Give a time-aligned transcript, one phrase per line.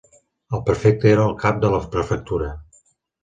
[0.57, 2.51] El prefecte era el cap de la prefectura.